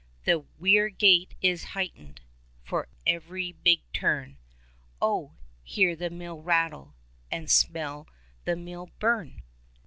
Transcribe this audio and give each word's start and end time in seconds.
The 0.25 0.39
weir 0.57 0.89
gate 0.89 1.35
is 1.43 1.63
heightened. 1.77 2.21
For 2.63 2.87
ev'ry 3.05 3.51
big 3.51 3.81
turn. 3.93 4.37
Oh! 4.99 5.33
hear 5.63 5.95
the 5.95 6.09
mill 6.09 6.41
rattle, 6.41 6.95
And 7.29 7.51
smell 7.51 8.07
the 8.45 8.55
meal 8.55 8.89
burn. 8.97 9.43